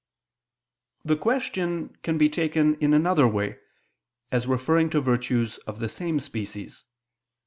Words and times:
The 1.05 1.15
question 1.15 1.95
can 2.01 2.17
be 2.17 2.27
taken 2.27 2.73
in 2.79 2.91
another 2.95 3.27
way, 3.27 3.59
as 4.31 4.47
referring 4.47 4.89
to 4.89 4.99
virtues 4.99 5.59
of 5.67 5.77
the 5.77 5.89
same 5.89 6.19
species. 6.19 6.85